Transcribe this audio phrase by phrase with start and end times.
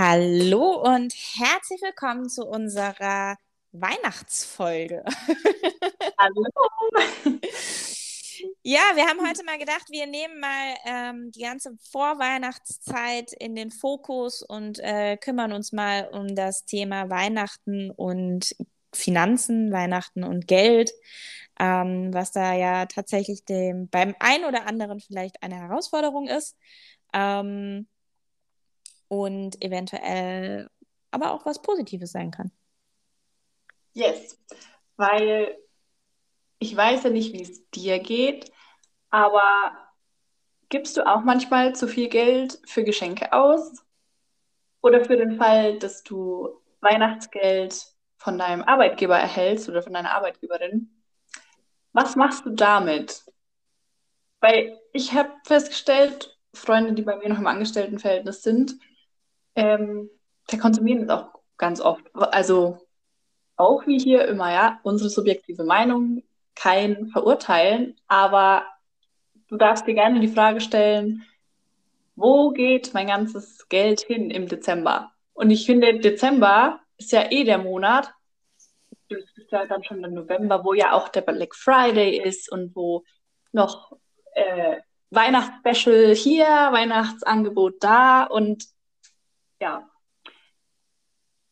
[0.00, 3.36] Hallo und herzlich willkommen zu unserer
[3.72, 5.02] Weihnachtsfolge.
[6.18, 6.44] Hallo.
[8.62, 13.72] Ja, wir haben heute mal gedacht, wir nehmen mal ähm, die ganze Vorweihnachtszeit in den
[13.72, 18.54] Fokus und äh, kümmern uns mal um das Thema Weihnachten und
[18.94, 20.92] Finanzen, Weihnachten und Geld,
[21.58, 26.56] ähm, was da ja tatsächlich dem, beim einen oder anderen vielleicht eine Herausforderung ist.
[27.12, 27.88] Ähm,
[29.08, 30.70] und eventuell
[31.10, 32.52] aber auch was Positives sein kann.
[33.94, 34.38] Yes,
[34.96, 35.56] weil
[36.58, 38.52] ich weiß ja nicht, wie es dir geht,
[39.10, 39.42] aber
[40.68, 43.84] gibst du auch manchmal zu viel Geld für Geschenke aus?
[44.80, 47.86] Oder für den Fall, dass du Weihnachtsgeld
[48.16, 51.02] von deinem Arbeitgeber erhältst oder von deiner Arbeitgeberin?
[51.92, 53.24] Was machst du damit?
[54.40, 58.78] Weil ich habe festgestellt, Freunde, die bei mir noch im Angestelltenverhältnis sind,
[59.58, 60.08] ähm,
[60.46, 62.04] verkonsumieren es auch ganz oft.
[62.14, 62.78] Also
[63.56, 66.22] auch wie hier immer, ja, unsere subjektive Meinung,
[66.54, 68.64] kein Verurteilen, aber
[69.48, 71.24] du darfst dir gerne die Frage stellen,
[72.14, 75.12] wo geht mein ganzes Geld hin im Dezember?
[75.34, 78.12] Und ich finde, Dezember ist ja eh der Monat,
[79.08, 82.76] das ist ja dann schon der November, wo ja auch der Black Friday ist und
[82.76, 83.02] wo
[83.52, 83.96] noch
[84.34, 84.76] äh,
[85.10, 88.64] Weihnachtsspecial hier, Weihnachtsangebot da und
[89.60, 89.88] ja,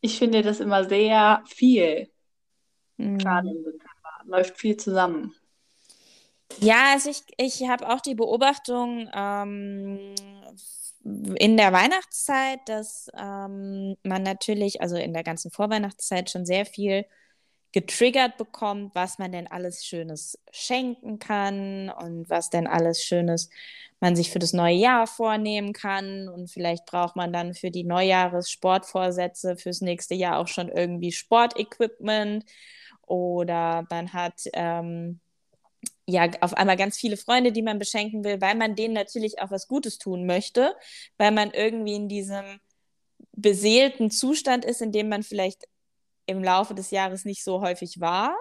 [0.00, 2.10] ich finde das immer sehr viel.
[2.96, 3.18] Mhm.
[3.18, 3.92] Gerade im Dezember.
[4.24, 5.34] Läuft viel zusammen.
[6.58, 10.14] Ja, also ich, ich habe auch die Beobachtung ähm,
[11.04, 17.04] in der Weihnachtszeit, dass ähm, man natürlich, also in der ganzen Vorweihnachtszeit schon sehr viel
[17.76, 23.50] getriggert bekommt, was man denn alles Schönes schenken kann und was denn alles Schönes
[24.00, 26.26] man sich für das neue Jahr vornehmen kann.
[26.30, 32.46] Und vielleicht braucht man dann für die Neujahres-Sportvorsätze fürs nächste Jahr auch schon irgendwie Sportequipment.
[33.02, 35.20] Oder man hat ähm,
[36.06, 39.50] ja auf einmal ganz viele Freunde, die man beschenken will, weil man denen natürlich auch
[39.50, 40.74] was Gutes tun möchte,
[41.18, 42.58] weil man irgendwie in diesem
[43.32, 45.66] beseelten Zustand ist, in dem man vielleicht
[46.26, 48.36] im Laufe des Jahres nicht so häufig war.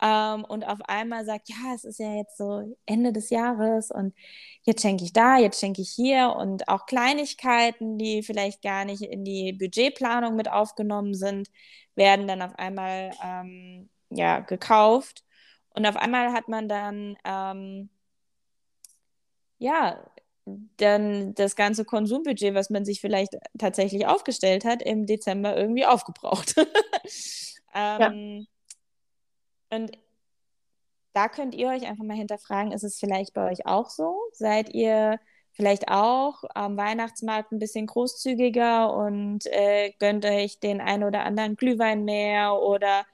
[0.00, 4.14] Ähm, und auf einmal sagt, ja, es ist ja jetzt so Ende des Jahres und
[4.62, 9.02] jetzt schenke ich da, jetzt schenke ich hier und auch Kleinigkeiten, die vielleicht gar nicht
[9.02, 11.48] in die Budgetplanung mit aufgenommen sind,
[11.96, 15.24] werden dann auf einmal ähm, ja, gekauft.
[15.70, 17.90] Und auf einmal hat man dann ähm,
[19.58, 19.98] ja
[20.76, 26.54] dann das ganze Konsumbudget, was man sich vielleicht tatsächlich aufgestellt hat, im Dezember irgendwie aufgebraucht.
[27.74, 28.46] ähm,
[29.70, 29.76] ja.
[29.76, 29.92] Und
[31.12, 34.20] da könnt ihr euch einfach mal hinterfragen, ist es vielleicht bei euch auch so?
[34.32, 35.18] Seid ihr
[35.52, 41.56] vielleicht auch am Weihnachtsmarkt ein bisschen großzügiger und äh, gönnt euch den einen oder anderen
[41.56, 43.04] Glühwein mehr oder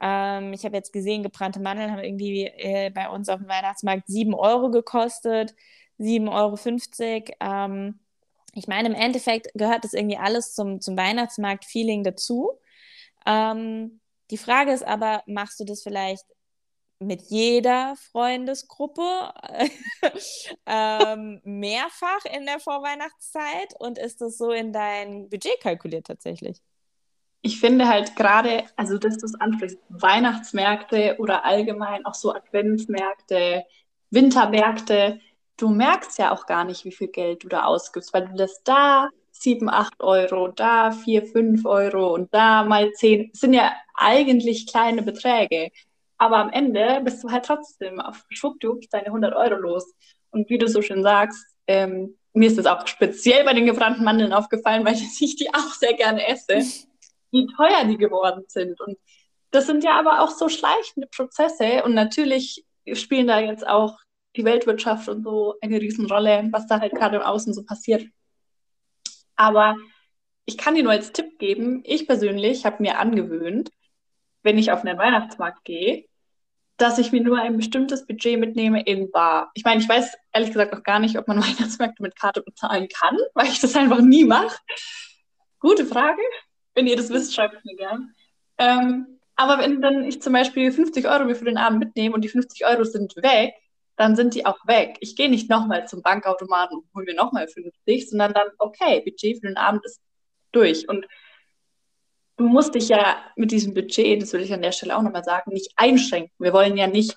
[0.00, 4.06] ähm, ich habe jetzt gesehen, gebrannte Mandeln haben irgendwie äh, bei uns auf dem Weihnachtsmarkt
[4.06, 5.54] 7 Euro gekostet.
[5.98, 7.36] 7,50 Euro.
[7.40, 8.00] Ähm,
[8.54, 12.58] ich meine, im Endeffekt gehört das irgendwie alles zum, zum Weihnachtsmarkt-Feeling dazu.
[13.26, 16.24] Ähm, die Frage ist aber, machst du das vielleicht
[16.98, 19.02] mit jeder Freundesgruppe
[20.66, 26.62] ähm, mehrfach in der Vorweihnachtszeit und ist das so in dein Budget kalkuliert tatsächlich?
[27.42, 33.64] Ich finde halt gerade, also dass du es ansprichst, Weihnachtsmärkte oder allgemein auch so Adventsmärkte,
[34.10, 35.20] Wintermärkte,
[35.56, 38.62] du merkst ja auch gar nicht, wie viel Geld du da ausgibst, weil du das
[38.64, 44.66] da 7, 8 Euro, da 4, 5 Euro und da mal 10, sind ja eigentlich
[44.66, 45.70] kleine Beträge.
[46.18, 49.94] Aber am Ende bist du halt trotzdem auf schwuppdiwupp deine 100 Euro los.
[50.30, 54.04] Und wie du so schön sagst, ähm, mir ist das auch speziell bei den gebrannten
[54.04, 56.60] Mandeln aufgefallen, weil ich die auch sehr gerne esse,
[57.30, 58.80] wie teuer die geworden sind.
[58.80, 58.96] Und
[59.50, 61.82] das sind ja aber auch so schleichende Prozesse.
[61.84, 62.64] Und natürlich
[62.94, 63.98] spielen da jetzt auch
[64.36, 68.06] die Weltwirtschaft und so eine Riesenrolle, was da halt gerade im Außen so passiert.
[69.34, 69.76] Aber
[70.44, 73.70] ich kann dir nur als Tipp geben, ich persönlich habe mir angewöhnt,
[74.42, 76.06] wenn ich auf einen Weihnachtsmarkt gehe,
[76.76, 79.50] dass ich mir nur ein bestimmtes Budget mitnehme in Bar.
[79.54, 82.88] Ich meine, ich weiß ehrlich gesagt noch gar nicht, ob man Weihnachtsmärkte mit Karte bezahlen
[82.88, 84.56] kann, weil ich das einfach nie mache.
[85.58, 86.22] Gute Frage.
[86.74, 88.14] Wenn ihr das wisst, schreibt es mir gern.
[88.58, 92.22] Ähm, aber wenn dann ich zum Beispiel 50 Euro mir für den Abend mitnehme und
[92.22, 93.54] die 50 Euro sind weg,
[93.96, 94.96] dann sind die auch weg.
[95.00, 99.40] Ich gehe nicht nochmal zum Bankautomaten und hole mir nochmal 50, sondern dann, okay, Budget
[99.40, 100.00] für den Abend ist
[100.52, 100.88] durch.
[100.88, 101.06] Und
[102.36, 105.24] du musst dich ja mit diesem Budget, das will ich an der Stelle auch nochmal
[105.24, 106.32] sagen, nicht einschränken.
[106.38, 107.16] Wir wollen ja nicht,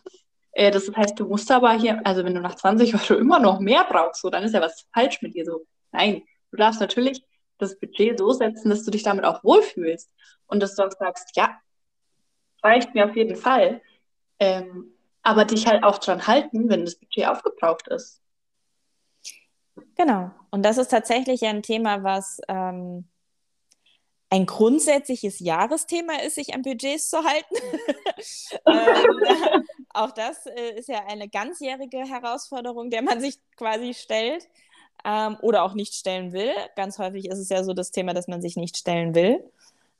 [0.53, 3.59] äh, das heißt, du musst aber hier, also wenn du nach 20 Euro immer noch
[3.59, 5.65] mehr brauchst, so, dann ist ja was falsch mit dir so.
[5.91, 7.21] Nein, du darfst natürlich
[7.57, 10.09] das Budget so setzen, dass du dich damit auch wohlfühlst
[10.47, 11.59] und dass du auch sagst, ja,
[12.63, 13.81] reicht mir auf jeden Fall.
[14.39, 14.93] Ähm,
[15.23, 18.21] aber dich halt auch dran halten, wenn das Budget aufgebraucht ist.
[19.95, 20.31] Genau.
[20.51, 23.07] Und das ist tatsächlich ein Thema, was ähm,
[24.29, 27.55] ein grundsätzliches Jahresthema ist, sich an Budgets zu halten.
[28.65, 34.47] ähm, auch das äh, ist ja eine ganzjährige Herausforderung, der man sich quasi stellt
[35.03, 36.53] ähm, oder auch nicht stellen will.
[36.75, 39.43] Ganz häufig ist es ja so das Thema, dass man sich nicht stellen will.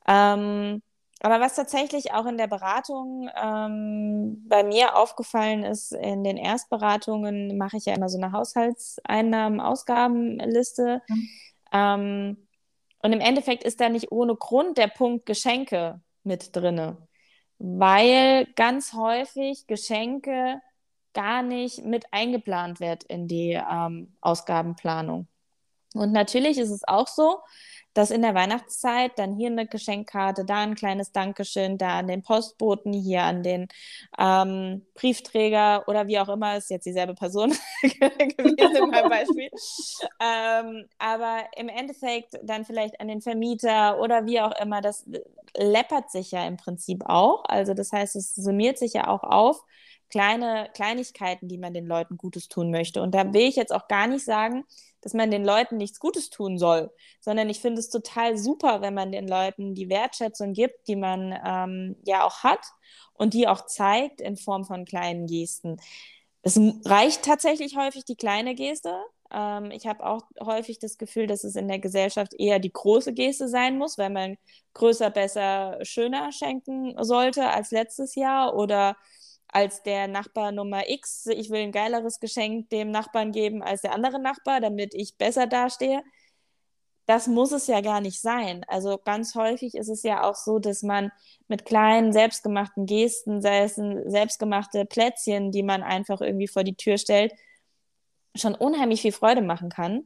[0.07, 0.81] Ähm,
[1.21, 7.57] aber was tatsächlich auch in der Beratung ähm, bei mir aufgefallen ist, in den Erstberatungen
[7.57, 11.01] mache ich ja immer so eine Haushaltseinnahmen-Ausgabenliste.
[11.07, 11.29] Mhm.
[11.73, 12.47] Ähm,
[13.01, 16.97] und im Endeffekt ist da nicht ohne Grund der Punkt Geschenke mit drinne,
[17.57, 20.61] weil ganz häufig Geschenke
[21.13, 25.27] gar nicht mit eingeplant wird in die ähm, Ausgabenplanung.
[25.93, 27.39] Und natürlich ist es auch so,
[27.93, 32.21] dass in der Weihnachtszeit dann hier eine Geschenkkarte, da ein kleines Dankeschön, da an den
[32.21, 33.67] Postboten, hier an den
[34.17, 37.49] ähm, Briefträger oder wie auch immer, ist jetzt dieselbe Person
[37.81, 39.49] gewesen in meinem Beispiel.
[40.21, 45.05] ähm, aber im Endeffekt dann vielleicht an den Vermieter oder wie auch immer, das
[45.57, 47.43] läppert sich ja im Prinzip auch.
[47.45, 49.65] Also das heißt, es summiert sich ja auch auf
[50.09, 53.01] kleine Kleinigkeiten, die man den Leuten Gutes tun möchte.
[53.01, 54.65] Und da will ich jetzt auch gar nicht sagen,
[55.01, 56.91] dass man den Leuten nichts Gutes tun soll,
[57.21, 61.37] sondern ich finde es total super, wenn man den Leuten die Wertschätzung gibt, die man
[61.45, 62.65] ähm, ja auch hat
[63.13, 65.77] und die auch zeigt in Form von kleinen Gesten.
[66.41, 68.95] Es reicht tatsächlich häufig die kleine Geste.
[69.31, 73.13] Ähm, ich habe auch häufig das Gefühl, dass es in der Gesellschaft eher die große
[73.13, 74.37] Geste sein muss, weil man
[74.73, 78.95] größer, besser, schöner schenken sollte als letztes Jahr oder
[79.51, 81.25] als der Nachbar Nummer X.
[81.27, 85.47] Ich will ein geileres Geschenk dem Nachbarn geben als der andere Nachbar, damit ich besser
[85.47, 86.03] dastehe.
[87.05, 88.63] Das muss es ja gar nicht sein.
[88.67, 91.11] Also ganz häufig ist es ja auch so, dass man
[91.47, 96.99] mit kleinen selbstgemachten Gesten, sei es selbstgemachte Plätzchen, die man einfach irgendwie vor die Tür
[96.99, 97.33] stellt,
[98.35, 100.05] schon unheimlich viel Freude machen kann.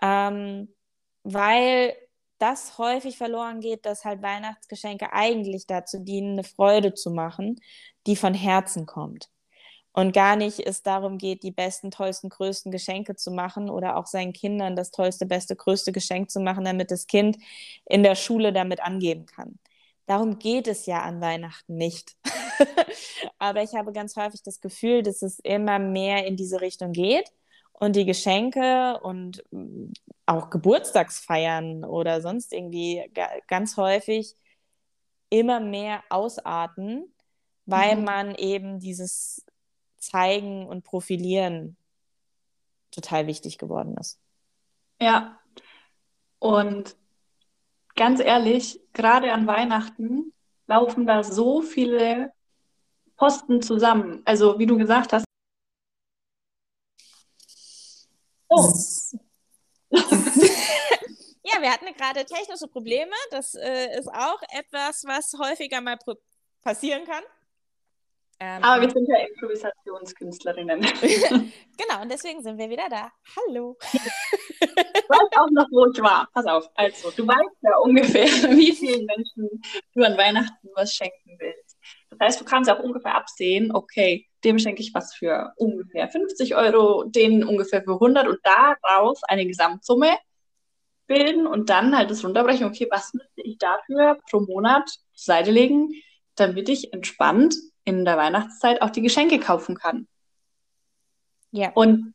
[0.00, 0.68] Ähm,
[1.24, 1.96] weil
[2.38, 7.60] das häufig verloren geht, dass halt Weihnachtsgeschenke eigentlich dazu dienen, eine Freude zu machen,
[8.06, 9.30] die von Herzen kommt.
[9.92, 14.06] Und gar nicht es darum geht, die besten, tollsten, größten Geschenke zu machen oder auch
[14.06, 17.38] seinen Kindern das tollste, beste, größte Geschenk zu machen, damit das Kind
[17.86, 19.58] in der Schule damit angeben kann.
[20.06, 22.16] Darum geht es ja an Weihnachten nicht.
[23.38, 27.30] Aber ich habe ganz häufig das Gefühl, dass es immer mehr in diese Richtung geht
[27.74, 29.92] und die Geschenke und mm,
[30.26, 33.10] auch Geburtstagsfeiern oder sonst irgendwie
[33.46, 34.34] ganz häufig
[35.28, 37.12] immer mehr ausarten,
[37.66, 38.04] weil mhm.
[38.04, 39.44] man eben dieses
[39.98, 41.76] Zeigen und Profilieren
[42.90, 44.20] total wichtig geworden ist.
[45.00, 45.40] Ja,
[46.38, 46.96] und
[47.96, 50.32] ganz ehrlich, gerade an Weihnachten
[50.66, 52.32] laufen da so viele
[53.16, 54.22] Posten zusammen.
[54.24, 55.23] Also wie du gesagt hast,
[58.56, 58.72] Oh.
[59.90, 63.12] ja, wir hatten gerade technische Probleme.
[63.30, 65.98] Das äh, ist auch etwas, was häufiger mal
[66.62, 67.24] passieren kann.
[68.40, 70.80] Ähm, Aber wir sind ja Improvisationskünstlerinnen.
[70.80, 73.10] genau, und deswegen sind wir wieder da.
[73.36, 73.76] Hallo.
[74.60, 76.28] Ich weiß auch noch, wo ich war.
[76.32, 76.68] Pass auf.
[76.74, 78.26] Also, du weißt ja ungefähr,
[78.56, 79.62] wie vielen Menschen
[79.94, 81.76] du an Weihnachten was schenken willst.
[82.10, 86.54] Das heißt, du kannst auch ungefähr absehen, okay, dem schenke ich was für ungefähr 50
[86.56, 90.16] Euro, den ungefähr für 100 und daraus eine Gesamtsumme
[91.06, 95.50] bilden und dann halt das runterbrechen, okay, was müsste ich dafür pro Monat zur Seite
[95.50, 95.90] legen,
[96.34, 100.08] damit ich entspannt in der Weihnachtszeit auch die Geschenke kaufen kann.
[101.50, 101.70] Ja.
[101.74, 102.14] Und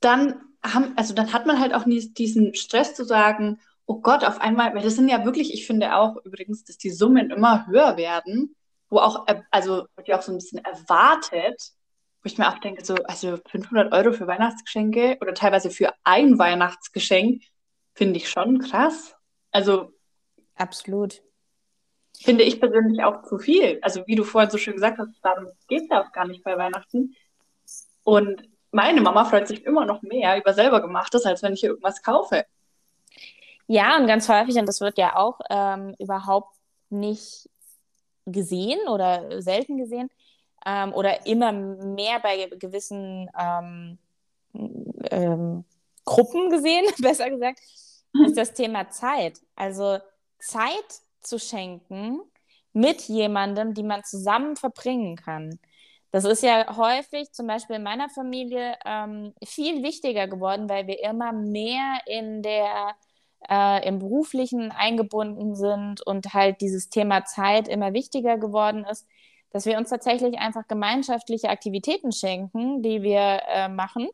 [0.00, 4.24] dann haben, also dann hat man halt auch nie diesen Stress zu sagen, oh Gott,
[4.24, 7.66] auf einmal, weil das sind ja wirklich, ich finde auch übrigens, dass die Summen immer
[7.66, 8.54] höher werden
[8.90, 11.72] wo auch, äh, also wird auch so ein bisschen erwartet,
[12.22, 16.38] wo ich mir auch denke, so, also 500 Euro für Weihnachtsgeschenke oder teilweise für ein
[16.38, 17.42] Weihnachtsgeschenk
[17.94, 19.16] finde ich schon krass.
[19.50, 19.92] Also.
[20.56, 21.22] Absolut.
[22.18, 23.78] Finde ich persönlich auch zu viel.
[23.80, 26.44] Also, wie du vorhin so schön gesagt hast, darum geht es ja auch gar nicht
[26.44, 27.14] bei Weihnachten.
[28.04, 28.42] Und
[28.72, 32.02] meine Mama freut sich immer noch mehr über selber gemachtes, als wenn ich ihr irgendwas
[32.02, 32.44] kaufe.
[33.66, 36.54] Ja, und ganz häufig, und das wird ja auch ähm, überhaupt
[36.90, 37.48] nicht
[38.26, 40.10] gesehen oder selten gesehen
[40.66, 43.98] ähm, oder immer mehr bei gewissen ähm,
[45.10, 45.64] ähm,
[46.04, 47.60] Gruppen gesehen, besser gesagt,
[48.24, 49.40] ist das Thema Zeit.
[49.54, 49.98] Also
[50.38, 52.20] Zeit zu schenken
[52.72, 55.58] mit jemandem, die man zusammen verbringen kann.
[56.12, 61.02] Das ist ja häufig, zum Beispiel in meiner Familie, ähm, viel wichtiger geworden, weil wir
[61.04, 62.96] immer mehr in der
[63.48, 69.06] äh, im beruflichen eingebunden sind und halt dieses Thema Zeit immer wichtiger geworden ist,
[69.52, 74.08] dass wir uns tatsächlich einfach gemeinschaftliche Aktivitäten schenken, die wir äh, machen,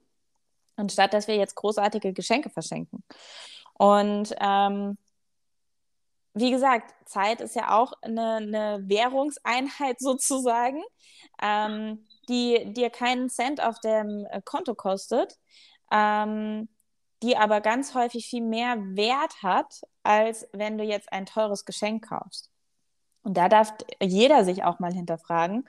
[0.77, 3.03] anstatt dass wir jetzt großartige Geschenke verschenken.
[3.75, 4.97] Und ähm,
[6.39, 10.83] wie gesagt, Zeit ist ja auch eine, eine Währungseinheit sozusagen,
[11.43, 15.39] ähm, die dir keinen Cent auf dem äh, Konto kostet,
[15.91, 16.69] ähm,
[17.23, 22.09] die aber ganz häufig viel mehr Wert hat, als wenn du jetzt ein teures Geschenk
[22.09, 22.51] kaufst.
[23.23, 25.69] Und da darf jeder sich auch mal hinterfragen,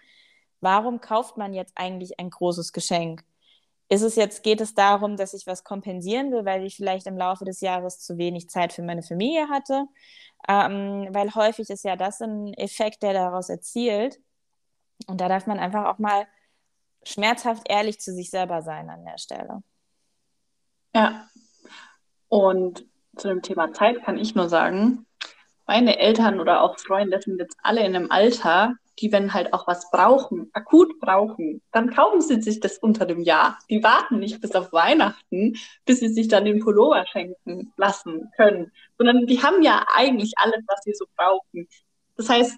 [0.62, 3.24] warum kauft man jetzt eigentlich ein großes Geschenk?
[3.90, 7.18] Ist es jetzt, geht es darum, dass ich was kompensieren will, weil ich vielleicht im
[7.18, 9.88] Laufe des Jahres zu wenig Zeit für meine Familie hatte?
[10.48, 14.20] Ähm, weil häufig ist ja das ein Effekt, der daraus erzielt.
[15.08, 16.28] Und da darf man einfach auch mal
[17.04, 19.64] schmerzhaft ehrlich zu sich selber sein an der Stelle.
[20.94, 21.30] Ja.
[22.30, 25.06] Und zu dem Thema Zeit kann ich nur sagen,
[25.66, 29.68] meine Eltern oder auch Freunde sind jetzt alle in einem Alter, die, wenn halt auch
[29.68, 33.60] was brauchen, akut brauchen, dann kaufen sie sich das unter dem Jahr.
[33.70, 35.56] Die warten nicht bis auf Weihnachten,
[35.86, 40.64] bis sie sich dann den Pullover schenken lassen können, sondern die haben ja eigentlich alles,
[40.68, 41.68] was sie so brauchen.
[42.16, 42.58] Das heißt,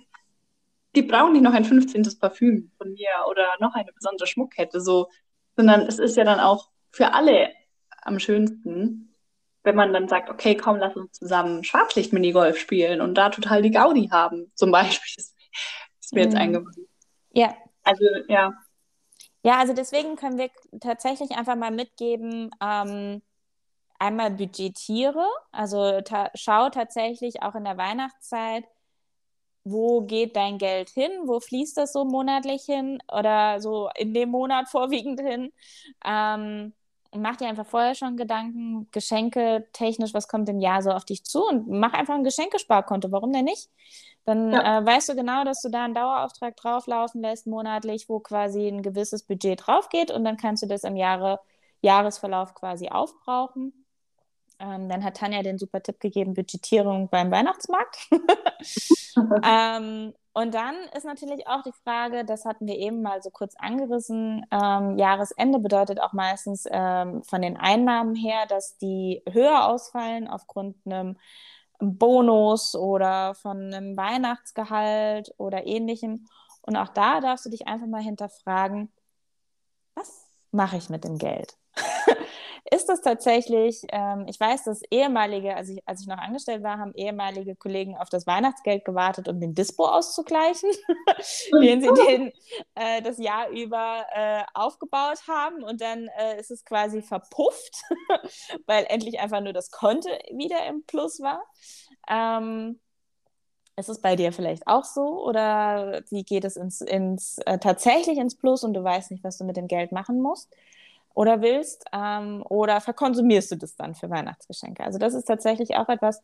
[0.96, 2.08] die brauchen nicht noch ein 15.
[2.20, 5.10] Parfüm von mir oder noch eine besondere Schmuckkette, so,
[5.56, 7.50] sondern es ist ja dann auch für alle
[8.02, 9.09] am schönsten,
[9.64, 13.72] wenn man dann sagt, okay, komm, lass uns zusammen Schwarzlicht-Minigolf spielen und da total die
[13.72, 16.40] Gaudi haben, zum Beispiel ist mir jetzt mhm.
[16.40, 16.88] eingefallen.
[17.32, 17.56] Ja.
[17.84, 18.54] Also, ja.
[19.44, 20.50] Ja, also deswegen können wir
[20.82, 23.22] tatsächlich einfach mal mitgeben, ähm,
[23.98, 28.66] einmal budgetiere, also ta schau tatsächlich auch in der Weihnachtszeit,
[29.64, 34.30] wo geht dein Geld hin, wo fließt das so monatlich hin oder so in dem
[34.30, 35.52] Monat vorwiegend hin.
[36.06, 36.74] Ähm,
[37.16, 41.24] mach dir einfach vorher schon Gedanken, Geschenke technisch, was kommt im Jahr so auf dich
[41.24, 43.70] zu und mach einfach ein Geschenkesparkonto, warum denn nicht?
[44.26, 44.80] Dann ja.
[44.80, 48.84] äh, weißt du genau, dass du da einen Dauerauftrag drauflaufen lässt monatlich, wo quasi ein
[48.84, 51.40] gewisses Budget drauf geht und dann kannst du das im Jahre,
[51.82, 53.74] Jahresverlauf quasi aufbrauchen.
[54.60, 57.98] Ähm, dann hat Tanja den super Tipp gegeben, Budgetierung beim Weihnachtsmarkt.
[59.44, 63.56] ähm, und dann ist natürlich auch die Frage, das hatten wir eben mal so kurz
[63.58, 70.30] angerissen, ähm, Jahresende bedeutet auch meistens ähm, von den Einnahmen her, dass die höher ausfallen
[70.30, 71.18] aufgrund einem
[71.80, 76.26] Bonus oder von einem Weihnachtsgehalt oder ähnlichem.
[76.62, 78.90] Und auch da darfst du dich einfach mal hinterfragen,
[79.94, 81.58] was mache ich mit dem Geld?
[82.72, 86.78] Ist das tatsächlich, ähm, ich weiß, dass ehemalige, als ich, als ich noch angestellt war,
[86.78, 90.70] haben ehemalige Kollegen auf das Weihnachtsgeld gewartet, um den Dispo auszugleichen,
[91.62, 92.32] den sie den,
[92.76, 97.82] äh, das Jahr über äh, aufgebaut haben und dann äh, ist es quasi verpufft,
[98.66, 101.44] weil endlich einfach nur das Konto wieder im Plus war.
[102.10, 102.80] Ähm,
[103.80, 108.18] ist es bei dir vielleicht auch so oder wie geht es ins, ins äh, tatsächlich
[108.18, 110.54] ins Plus und du weißt nicht, was du mit dem Geld machen musst?
[111.14, 114.84] Oder willst ähm, oder verkonsumierst du das dann für Weihnachtsgeschenke?
[114.84, 116.22] Also das ist tatsächlich auch etwas,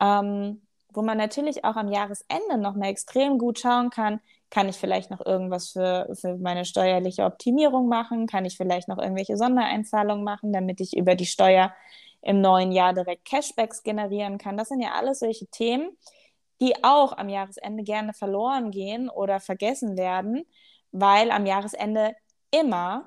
[0.00, 4.20] ähm, wo man natürlich auch am Jahresende noch mal extrem gut schauen kann,
[4.50, 8.26] kann ich vielleicht noch irgendwas für, für meine steuerliche Optimierung machen?
[8.26, 11.74] Kann ich vielleicht noch irgendwelche Sondereinzahlungen machen, damit ich über die Steuer
[12.22, 14.56] im neuen Jahr direkt Cashbacks generieren kann?
[14.56, 15.90] Das sind ja alles solche Themen,
[16.60, 20.44] die auch am Jahresende gerne verloren gehen oder vergessen werden,
[20.92, 22.14] weil am Jahresende
[22.50, 23.06] immer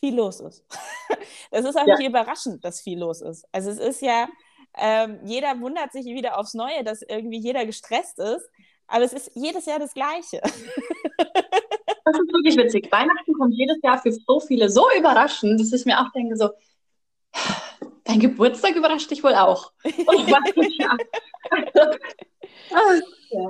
[0.00, 0.64] viel los ist.
[1.50, 1.96] Es ist auch ja.
[1.96, 3.46] nicht überraschend, dass viel los ist.
[3.52, 4.28] Also es ist ja,
[4.76, 8.50] ähm, jeder wundert sich wieder aufs Neue, dass irgendwie jeder gestresst ist,
[8.86, 10.42] aber es ist jedes Jahr das Gleiche.
[12.04, 12.90] Das ist wirklich witzig.
[12.90, 16.48] Weihnachten kommt jedes Jahr für so viele so überraschend, dass ich mir auch denke, so,
[18.08, 19.72] dein Geburtstag überrascht dich wohl auch.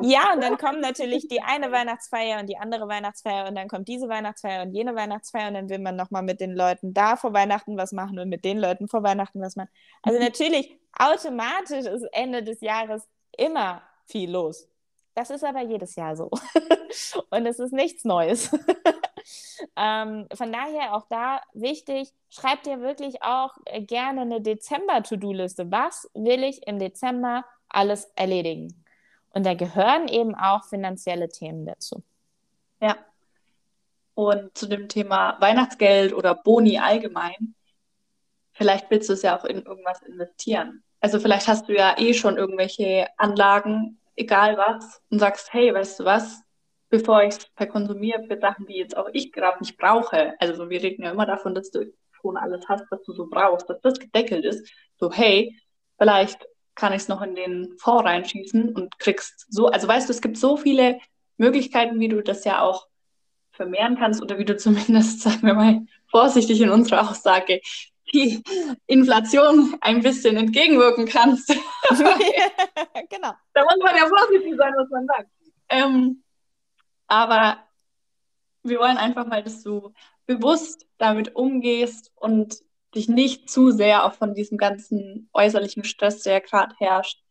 [0.02, 0.32] Ja.
[0.34, 4.08] Und dann kommt natürlich die eine Weihnachtsfeier und die andere Weihnachtsfeier und dann kommt diese
[4.08, 7.76] Weihnachtsfeier und jene Weihnachtsfeier und dann will man nochmal mit den Leuten da vor Weihnachten
[7.76, 9.70] was machen und mit den Leuten vor Weihnachten was machen.
[10.02, 10.24] Also mhm.
[10.24, 14.68] natürlich, automatisch ist Ende des Jahres immer viel los.
[15.14, 16.28] Das ist aber jedes Jahr so.
[17.30, 18.50] und es ist nichts Neues.
[19.76, 25.70] Ähm, von daher auch da wichtig, schreib dir wirklich auch äh, gerne eine Dezember-To-Do-Liste.
[25.70, 28.84] Was will ich im Dezember alles erledigen?
[29.30, 32.02] Und da gehören eben auch finanzielle Themen dazu.
[32.80, 32.96] Ja.
[34.14, 37.54] Und zu dem Thema Weihnachtsgeld oder Boni allgemein,
[38.52, 40.82] vielleicht willst du es ja auch in irgendwas investieren.
[41.00, 46.00] Also vielleicht hast du ja eh schon irgendwelche Anlagen, egal was, und sagst, hey, weißt
[46.00, 46.42] du was,
[46.90, 50.34] bevor ich es verkonsumiere für Sachen, die jetzt auch ich gerade nicht brauche.
[50.40, 53.68] Also wir reden ja immer davon, dass du schon alles hast, was du so brauchst,
[53.68, 54.70] dass das gedeckelt ist.
[54.96, 55.56] So, hey,
[55.98, 60.12] vielleicht kann ich es noch in den Fonds reinschießen und kriegst so, also weißt du,
[60.12, 60.98] es gibt so viele
[61.36, 62.86] Möglichkeiten, wie du das ja auch
[63.52, 65.80] vermehren kannst oder wie du zumindest, sagen wir mal,
[66.10, 67.60] vorsichtig in unserer Aussage,
[68.14, 68.42] die
[68.86, 71.48] Inflation ein bisschen entgegenwirken kannst.
[73.10, 73.32] genau.
[73.52, 75.28] Da muss man ja vorsichtig sein, was man sagt.
[75.68, 76.22] Ähm,
[77.08, 77.58] aber
[78.62, 79.92] wir wollen einfach mal, dass du
[80.26, 82.58] bewusst damit umgehst und
[82.94, 87.22] dich nicht zu sehr auch von diesem ganzen äußerlichen Stress, der gerade herrscht,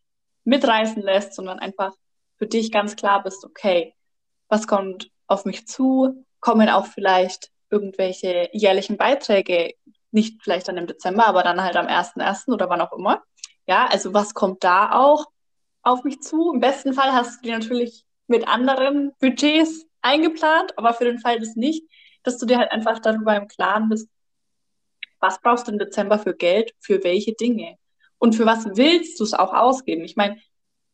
[0.43, 1.93] mitreißen lässt, sondern einfach
[2.37, 3.93] für dich ganz klar bist, okay,
[4.47, 6.25] was kommt auf mich zu?
[6.39, 9.73] Kommen auch vielleicht irgendwelche jährlichen Beiträge,
[10.11, 12.53] nicht vielleicht dann im Dezember, aber dann halt am 1.1.
[12.53, 13.23] oder wann auch immer.
[13.65, 15.25] Ja, also was kommt da auch
[15.81, 16.53] auf mich zu?
[16.53, 21.39] Im besten Fall hast du dir natürlich mit anderen Budgets eingeplant, aber für den Fall
[21.39, 21.83] des nicht,
[22.23, 24.09] dass du dir halt einfach darüber im Klaren bist,
[25.19, 27.77] was brauchst du im Dezember für Geld, für welche Dinge?
[28.19, 30.03] Und für was willst du es auch ausgeben?
[30.03, 30.39] Ich meine,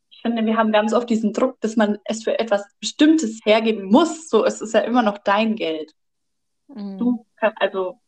[0.10, 3.86] ich finde, wir haben ganz oft diesen Druck, dass man es für etwas Bestimmtes hergeben
[3.86, 4.30] muss.
[4.30, 5.94] So, es ist ja immer noch dein Geld.
[6.68, 6.98] Mhm.
[6.98, 8.00] Du kann, also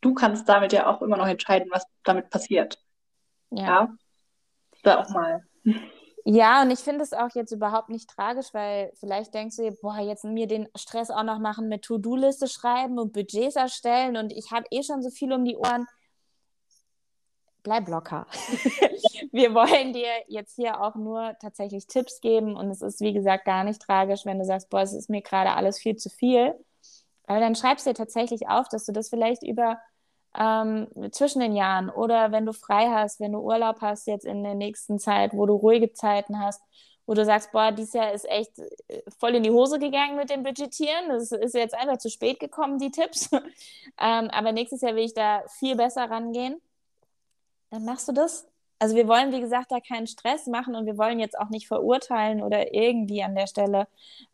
[0.00, 2.78] du kannst damit ja auch immer noch entscheiden, was damit passiert.
[3.50, 3.64] Ja.
[3.64, 3.96] ja?
[4.82, 5.42] Da auch mal.
[6.26, 9.98] Ja, und ich finde es auch jetzt überhaupt nicht tragisch, weil vielleicht denkst du, boah,
[9.98, 14.50] jetzt mir den Stress auch noch machen mit To-Do-Liste schreiben und Budgets erstellen und ich
[14.50, 15.86] habe eh schon so viel um die Ohren.
[17.62, 18.26] Bleib locker.
[19.32, 23.44] Wir wollen dir jetzt hier auch nur tatsächlich Tipps geben und es ist, wie gesagt,
[23.44, 26.54] gar nicht tragisch, wenn du sagst, boah, es ist mir gerade alles viel zu viel.
[27.26, 29.78] Aber dann schreibst du dir tatsächlich auf, dass du das vielleicht über
[30.38, 34.42] ähm, zwischen den Jahren oder wenn du frei hast, wenn du Urlaub hast jetzt in
[34.42, 36.62] der nächsten Zeit, wo du ruhige Zeiten hast,
[37.06, 40.30] wo du sagst, boah, dieses Jahr ist echt äh, voll in die Hose gegangen mit
[40.30, 41.08] dem Budgetieren.
[41.08, 43.30] Das ist jetzt einfach zu spät gekommen, die Tipps.
[44.00, 46.60] ähm, aber nächstes Jahr will ich da viel besser rangehen.
[47.70, 48.46] Dann machst du das
[48.78, 51.68] also wir wollen, wie gesagt, da keinen Stress machen und wir wollen jetzt auch nicht
[51.68, 53.86] verurteilen oder irgendwie an der Stelle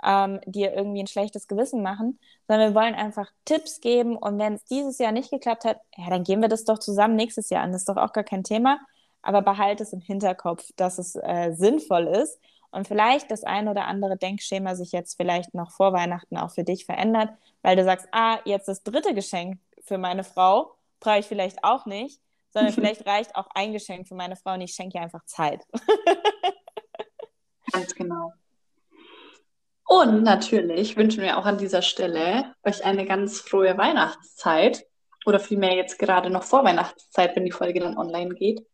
[0.02, 4.54] ähm, dir irgendwie ein schlechtes Gewissen machen, sondern wir wollen einfach Tipps geben und wenn
[4.54, 7.62] es dieses Jahr nicht geklappt hat, ja, dann gehen wir das doch zusammen nächstes Jahr
[7.62, 7.72] an.
[7.72, 8.80] Das ist doch auch gar kein Thema,
[9.22, 12.40] aber behalte es im Hinterkopf, dass es äh, sinnvoll ist.
[12.72, 16.64] Und vielleicht das ein oder andere Denkschema sich jetzt vielleicht noch vor Weihnachten auch für
[16.64, 17.30] dich verändert,
[17.62, 21.84] weil du sagst, ah, jetzt das dritte Geschenk für meine Frau brauche ich vielleicht auch
[21.86, 25.24] nicht sondern vielleicht reicht auch ein Geschenk für meine Frau und ich schenke ihr einfach
[25.24, 25.64] Zeit.
[27.72, 28.32] Ganz genau.
[29.86, 34.86] Und natürlich wünschen wir auch an dieser Stelle euch eine ganz frohe Weihnachtszeit
[35.26, 38.64] oder vielmehr jetzt gerade noch vor Weihnachtszeit, wenn die Folge dann online geht.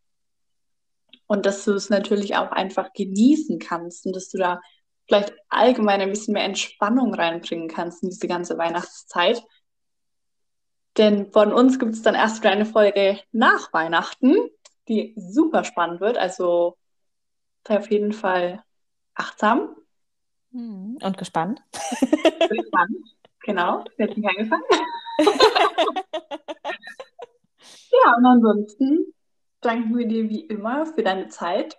[1.26, 4.60] Und dass du es natürlich auch einfach genießen kannst und dass du da
[5.08, 9.42] vielleicht allgemein ein bisschen mehr Entspannung reinbringen kannst in diese ganze Weihnachtszeit.
[10.96, 14.34] Denn von uns gibt es dann erst wieder eine Folge nach Weihnachten,
[14.88, 16.16] die super spannend wird.
[16.16, 16.76] Also
[17.66, 18.62] sei auf jeden Fall
[19.14, 19.76] achtsam.
[20.52, 21.60] Hm, und gespannt.
[21.72, 22.96] Gespannt,
[23.40, 23.84] genau.
[23.98, 24.62] Das hat mich angefangen.
[27.90, 29.12] ja, und ansonsten
[29.60, 31.78] danken wir dir wie immer für deine Zeit,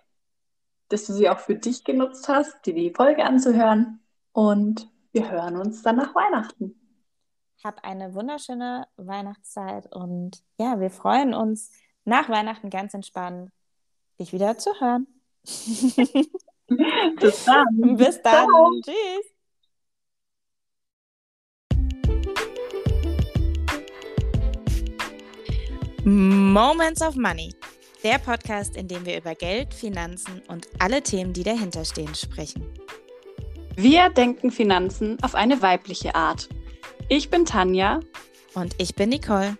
[0.90, 4.00] dass du sie auch für dich genutzt hast, dir die Folge anzuhören.
[4.32, 6.78] Und wir hören uns dann nach Weihnachten.
[7.64, 11.72] Hab eine wunderschöne Weihnachtszeit und ja, wir freuen uns
[12.04, 13.50] nach Weihnachten ganz entspannt,
[14.20, 15.08] dich wieder zu hören.
[17.18, 17.96] Bis dann.
[17.96, 18.46] Bis dann.
[18.46, 18.70] Ciao.
[18.84, 19.34] Tschüss.
[26.04, 27.54] Moments of Money,
[28.04, 32.72] der Podcast, in dem wir über Geld, Finanzen und alle Themen, die dahinter stehen, sprechen.
[33.74, 36.48] Wir denken Finanzen auf eine weibliche Art.
[37.10, 38.00] Ich bin Tanja.
[38.54, 39.56] Und ich bin Nicole.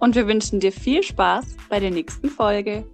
[0.00, 2.84] Und wir wünschen dir viel Spaß bei der nächsten Folge.